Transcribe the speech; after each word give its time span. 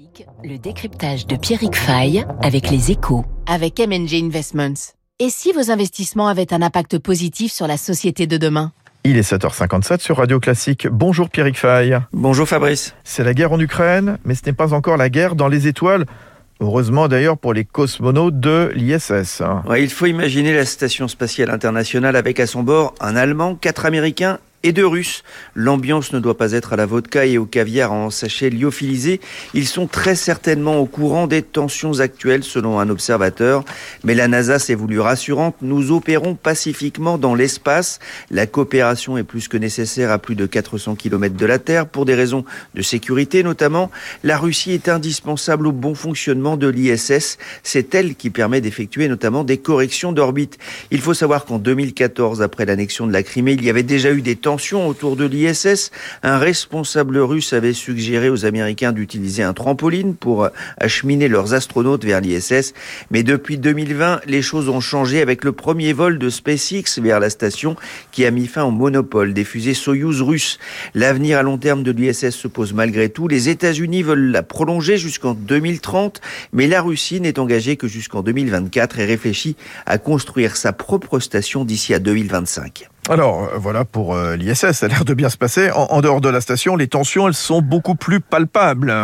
Classique, 0.00 0.26
le 0.44 0.58
décryptage 0.58 1.26
de 1.26 1.36
Pierrick 1.36 1.76
Fay 1.76 2.24
avec 2.42 2.70
les 2.70 2.90
échos. 2.90 3.24
Avec 3.46 3.78
MNG 3.78 4.24
Investments. 4.24 4.94
Et 5.18 5.28
si 5.28 5.52
vos 5.52 5.70
investissements 5.70 6.28
avaient 6.28 6.54
un 6.54 6.62
impact 6.62 6.98
positif 6.98 7.52
sur 7.52 7.66
la 7.66 7.76
société 7.76 8.26
de 8.26 8.36
demain? 8.36 8.72
Il 9.04 9.16
est 9.16 9.32
7h57 9.32 10.00
sur 10.00 10.18
Radio 10.18 10.40
Classique. 10.40 10.86
Bonjour 10.90 11.28
Pierrick 11.28 11.58
Fay. 11.58 11.98
Bonjour 12.12 12.48
Fabrice. 12.48 12.94
C'est 13.04 13.24
la 13.24 13.34
guerre 13.34 13.52
en 13.52 13.60
Ukraine, 13.60 14.18
mais 14.24 14.34
ce 14.34 14.42
n'est 14.46 14.52
pas 14.52 14.72
encore 14.72 14.96
la 14.96 15.10
guerre 15.10 15.34
dans 15.34 15.48
les 15.48 15.66
étoiles. 15.66 16.06
Heureusement 16.60 17.08
d'ailleurs 17.08 17.36
pour 17.36 17.52
les 17.52 17.64
cosmonautes 17.64 18.38
de 18.38 18.70
l'ISS. 18.74 19.42
Ouais, 19.66 19.82
il 19.82 19.90
faut 19.90 20.06
imaginer 20.06 20.54
la 20.54 20.66
station 20.66 21.08
spatiale 21.08 21.50
internationale 21.50 22.16
avec 22.16 22.40
à 22.40 22.46
son 22.46 22.62
bord 22.62 22.94
un 23.00 23.16
Allemand, 23.16 23.54
quatre 23.54 23.86
Américains 23.86 24.38
et 24.62 24.72
de 24.72 24.82
Russes. 24.82 25.22
L'ambiance 25.54 26.12
ne 26.12 26.20
doit 26.20 26.36
pas 26.36 26.52
être 26.52 26.74
à 26.74 26.76
la 26.76 26.84
vodka 26.84 27.24
et 27.24 27.38
au 27.38 27.46
caviar 27.46 27.92
en 27.92 28.10
sachet 28.10 28.50
lyophilisé. 28.50 29.20
Ils 29.54 29.66
sont 29.66 29.86
très 29.86 30.14
certainement 30.14 30.78
au 30.78 30.86
courant 30.86 31.26
des 31.26 31.42
tensions 31.42 32.00
actuelles 32.00 32.44
selon 32.44 32.78
un 32.78 32.90
observateur. 32.90 33.64
Mais 34.04 34.14
la 34.14 34.28
NASA 34.28 34.58
s'est 34.58 34.74
voulu 34.74 35.00
rassurante. 35.00 35.56
Nous 35.62 35.92
opérons 35.92 36.34
pacifiquement 36.34 37.16
dans 37.16 37.34
l'espace. 37.34 38.00
La 38.30 38.46
coopération 38.46 39.16
est 39.16 39.24
plus 39.24 39.48
que 39.48 39.56
nécessaire 39.56 40.10
à 40.10 40.18
plus 40.18 40.34
de 40.34 40.44
400 40.44 40.94
km 40.94 41.36
de 41.36 41.46
la 41.46 41.58
Terre 41.58 41.86
pour 41.86 42.04
des 42.04 42.14
raisons 42.14 42.44
de 42.74 42.82
sécurité 42.82 43.42
notamment. 43.42 43.90
La 44.24 44.36
Russie 44.36 44.72
est 44.72 44.88
indispensable 44.88 45.68
au 45.68 45.72
bon 45.72 45.94
fonctionnement 45.94 46.58
de 46.58 46.68
l'ISS. 46.68 47.38
C'est 47.62 47.94
elle 47.94 48.14
qui 48.14 48.28
permet 48.28 48.60
d'effectuer 48.60 49.08
notamment 49.08 49.42
des 49.42 49.58
corrections 49.58 50.12
d'orbite. 50.12 50.58
Il 50.90 51.00
faut 51.00 51.14
savoir 51.14 51.46
qu'en 51.46 51.58
2014, 51.58 52.42
après 52.42 52.66
l'annexion 52.66 53.06
de 53.06 53.12
la 53.12 53.22
Crimée, 53.22 53.52
il 53.52 53.64
y 53.64 53.70
avait 53.70 53.82
déjà 53.82 54.12
eu 54.12 54.20
des 54.20 54.36
tensions 54.36 54.49
autour 54.50 55.16
de 55.16 55.24
l'ISS. 55.24 55.90
Un 56.22 56.38
responsable 56.38 57.18
russe 57.18 57.52
avait 57.52 57.72
suggéré 57.72 58.28
aux 58.28 58.44
Américains 58.44 58.92
d'utiliser 58.92 59.42
un 59.42 59.52
trampoline 59.52 60.14
pour 60.14 60.48
acheminer 60.78 61.28
leurs 61.28 61.54
astronautes 61.54 62.04
vers 62.04 62.20
l'ISS. 62.20 62.74
Mais 63.10 63.22
depuis 63.22 63.58
2020, 63.58 64.22
les 64.26 64.42
choses 64.42 64.68
ont 64.68 64.80
changé 64.80 65.20
avec 65.20 65.44
le 65.44 65.52
premier 65.52 65.92
vol 65.92 66.18
de 66.18 66.28
SpaceX 66.28 67.00
vers 67.00 67.20
la 67.20 67.30
station 67.30 67.76
qui 68.10 68.26
a 68.26 68.30
mis 68.30 68.46
fin 68.46 68.64
au 68.64 68.70
monopole 68.70 69.34
des 69.34 69.44
fusées 69.44 69.74
Soyuz 69.74 70.20
russes. 70.20 70.58
L'avenir 70.94 71.38
à 71.38 71.42
long 71.42 71.58
terme 71.58 71.82
de 71.82 71.92
l'ISS 71.92 72.30
se 72.30 72.48
pose 72.48 72.72
malgré 72.72 73.08
tout. 73.08 73.28
Les 73.28 73.48
États-Unis 73.48 74.02
veulent 74.02 74.32
la 74.32 74.42
prolonger 74.42 74.96
jusqu'en 74.96 75.34
2030, 75.34 76.20
mais 76.52 76.66
la 76.66 76.82
Russie 76.82 77.20
n'est 77.20 77.38
engagée 77.38 77.76
que 77.76 77.86
jusqu'en 77.86 78.22
2024 78.22 78.98
et 78.98 79.04
réfléchit 79.04 79.56
à 79.86 79.98
construire 79.98 80.56
sa 80.56 80.72
propre 80.72 81.20
station 81.20 81.64
d'ici 81.64 81.94
à 81.94 81.98
2025. 81.98 82.90
Alors 83.10 83.42
euh, 83.42 83.58
voilà 83.58 83.84
pour 83.84 84.14
euh, 84.14 84.36
l'ISS, 84.36 84.70
ça 84.70 84.86
a 84.86 84.88
l'air 84.88 85.04
de 85.04 85.14
bien 85.14 85.28
se 85.28 85.36
passer. 85.36 85.72
En, 85.72 85.86
en, 85.90 86.00
dehors 86.00 86.20
de 86.20 86.28
la 86.28 86.40
station, 86.40 86.76
les 86.76 86.86
tensions, 86.86 87.26
elles 87.26 87.34
sont 87.34 87.60
beaucoup 87.60 87.96
plus 87.96 88.20
palpables. 88.20 88.94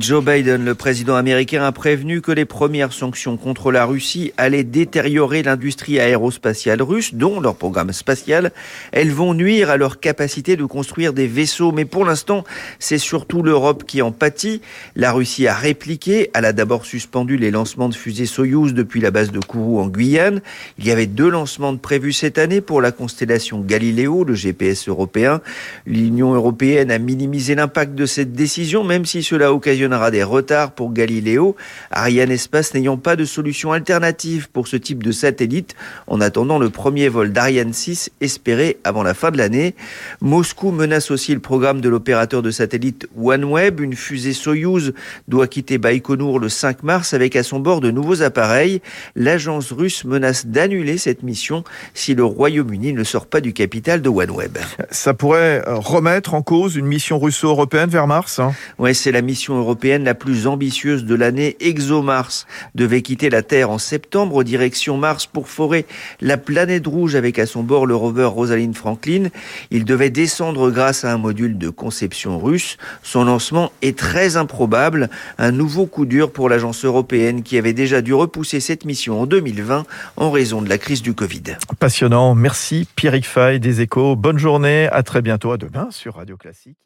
Joe 0.00 0.24
Biden, 0.24 0.64
le 0.64 0.74
président 0.74 1.14
américain, 1.14 1.62
a 1.62 1.70
prévenu 1.70 2.22
que 2.22 2.32
les 2.32 2.46
premières 2.46 2.94
sanctions 2.94 3.36
contre 3.36 3.70
la 3.70 3.84
Russie 3.84 4.32
allaient 4.38 4.64
détériorer 4.64 5.42
l'industrie 5.42 6.00
aérospatiale 6.00 6.80
russe, 6.80 7.12
dont 7.12 7.38
leur 7.38 7.54
programme 7.54 7.92
spatial. 7.92 8.52
Elles 8.92 9.10
vont 9.10 9.34
nuire 9.34 9.68
à 9.68 9.76
leur 9.76 10.00
capacité 10.00 10.56
de 10.56 10.64
construire 10.64 11.12
des 11.12 11.26
vaisseaux. 11.26 11.70
Mais 11.70 11.84
pour 11.84 12.06
l'instant, 12.06 12.44
c'est 12.78 12.96
surtout 12.96 13.42
l'Europe 13.42 13.84
qui 13.86 14.00
en 14.00 14.10
pâtit. 14.10 14.62
La 14.96 15.12
Russie 15.12 15.46
a 15.46 15.54
répliqué. 15.54 16.30
Elle 16.32 16.46
a 16.46 16.54
d'abord 16.54 16.86
suspendu 16.86 17.36
les 17.36 17.50
lancements 17.50 17.90
de 17.90 17.94
fusées 17.94 18.24
Soyouz 18.24 18.72
depuis 18.72 19.02
la 19.02 19.10
base 19.10 19.32
de 19.32 19.40
Kourou 19.40 19.80
en 19.80 19.88
Guyane. 19.88 20.40
Il 20.78 20.86
y 20.86 20.92
avait 20.92 21.04
deux 21.06 21.28
lancements 21.28 21.76
prévus 21.76 22.14
cette 22.14 22.38
année 22.38 22.62
pour 22.62 22.80
la 22.80 22.90
constellation 22.90 23.60
Galileo, 23.60 24.24
le 24.24 24.34
GPS 24.34 24.88
européen. 24.88 25.42
L'Union 25.84 26.32
européenne 26.32 26.90
a 26.90 26.98
minimisé 26.98 27.54
l'impact 27.54 27.94
de 27.94 28.06
cette 28.06 28.32
décision, 28.32 28.82
même 28.82 29.04
si 29.04 29.22
cela 29.22 29.52
occasionnera 29.74 30.12
des 30.12 30.22
retards 30.22 30.70
pour 30.70 30.92
Galileo, 30.92 31.56
Ariane 31.90 32.30
Espace 32.30 32.74
n'ayant 32.74 32.96
pas 32.96 33.16
de 33.16 33.24
solution 33.24 33.72
alternative 33.72 34.48
pour 34.48 34.68
ce 34.68 34.76
type 34.76 35.02
de 35.02 35.10
satellite 35.10 35.74
en 36.06 36.20
attendant 36.20 36.60
le 36.60 36.70
premier 36.70 37.08
vol 37.08 37.32
d'Ariane 37.32 37.72
6 37.72 38.12
espéré 38.20 38.78
avant 38.84 39.02
la 39.02 39.14
fin 39.14 39.32
de 39.32 39.38
l'année. 39.38 39.74
Moscou 40.20 40.70
menace 40.70 41.10
aussi 41.10 41.34
le 41.34 41.40
programme 41.40 41.80
de 41.80 41.88
l'opérateur 41.88 42.40
de 42.40 42.52
satellite 42.52 43.08
OneWeb. 43.20 43.80
Une 43.80 43.94
fusée 43.94 44.32
Soyuz 44.32 44.94
doit 45.26 45.48
quitter 45.48 45.78
Baïkonour 45.78 46.38
le 46.38 46.48
5 46.48 46.84
mars 46.84 47.12
avec 47.12 47.34
à 47.34 47.42
son 47.42 47.58
bord 47.58 47.80
de 47.80 47.90
nouveaux 47.90 48.22
appareils. 48.22 48.80
L'agence 49.16 49.72
russe 49.72 50.04
menace 50.04 50.46
d'annuler 50.46 50.98
cette 50.98 51.24
mission 51.24 51.64
si 51.94 52.14
le 52.14 52.24
Royaume-Uni 52.24 52.92
ne 52.92 53.02
sort 53.02 53.26
pas 53.26 53.40
du 53.40 53.52
capital 53.52 54.02
de 54.02 54.08
OneWeb. 54.08 54.56
Ça 54.90 55.14
pourrait 55.14 55.64
remettre 55.66 56.34
en 56.34 56.42
cause 56.42 56.76
une 56.76 56.86
mission 56.86 57.18
russo-européenne 57.18 57.90
vers 57.90 58.06
Mars 58.06 58.38
hein? 58.38 58.52
Oui, 58.78 58.94
c'est 58.94 59.12
la 59.12 59.22
mission 59.22 59.63
européenne 59.64 60.04
la 60.04 60.14
plus 60.14 60.46
ambitieuse 60.46 61.04
de 61.04 61.14
l'année, 61.14 61.56
ExoMars, 61.60 62.46
devait 62.74 63.02
quitter 63.02 63.30
la 63.30 63.42
Terre 63.42 63.70
en 63.70 63.78
septembre 63.78 64.44
direction 64.44 64.98
Mars 64.98 65.26
pour 65.26 65.48
forer 65.48 65.86
la 66.20 66.36
planète 66.36 66.86
rouge 66.86 67.14
avec 67.14 67.38
à 67.38 67.46
son 67.46 67.62
bord 67.62 67.86
le 67.86 67.96
rover 67.96 68.26
Rosalind 68.26 68.76
Franklin. 68.76 69.28
Il 69.70 69.84
devait 69.84 70.10
descendre 70.10 70.70
grâce 70.70 71.04
à 71.04 71.12
un 71.12 71.18
module 71.18 71.56
de 71.56 71.70
conception 71.70 72.38
russe. 72.38 72.76
Son 73.02 73.24
lancement 73.24 73.72
est 73.80 73.98
très 73.98 74.36
improbable. 74.36 75.08
Un 75.38 75.50
nouveau 75.50 75.86
coup 75.86 76.04
dur 76.04 76.30
pour 76.30 76.48
l'agence 76.48 76.84
européenne 76.84 77.42
qui 77.42 77.56
avait 77.56 77.72
déjà 77.72 78.02
dû 78.02 78.12
repousser 78.12 78.60
cette 78.60 78.84
mission 78.84 79.20
en 79.20 79.26
2020 79.26 79.84
en 80.16 80.30
raison 80.30 80.60
de 80.60 80.68
la 80.68 80.78
crise 80.78 81.02
du 81.02 81.14
Covid. 81.14 81.56
Passionnant. 81.78 82.34
Merci 82.34 82.86
Pierrick 82.96 83.26
Fay 83.26 83.60
des 83.60 83.80
Échos. 83.80 84.14
Bonne 84.14 84.38
journée. 84.38 84.88
À 84.92 85.02
très 85.02 85.22
bientôt. 85.22 85.52
À 85.52 85.56
demain 85.56 85.88
sur 85.90 86.16
Radio 86.16 86.36
Classique. 86.36 86.76